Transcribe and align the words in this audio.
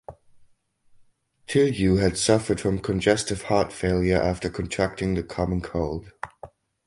Tilyou 1.47 1.97
had 2.01 2.17
suffered 2.17 2.59
from 2.59 2.79
congestive 2.79 3.43
heart 3.43 3.71
failure 3.71 4.17
after 4.19 4.49
contracting 4.49 5.13
the 5.13 5.21
common 5.21 5.61
cold. 5.61 6.11